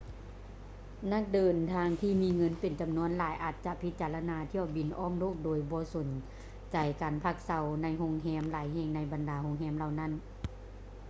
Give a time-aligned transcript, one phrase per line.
[1.11, 6.07] ນັກເດີນທາງທີ່ມີເງິນເປັນຈຳນວນຫຼາຍອາດຈະພິຈາລະນາຖ້ຽວບິນອ້ອມໂລກໂດຍບໍ່ສົນ
[6.71, 10.07] ໃຈການພັກເຊົາໃນໂຮງແຮມຫຼາຍແຫ່ງໃນບັນດາໂຮງແຮມເຫຼົ່ານີ້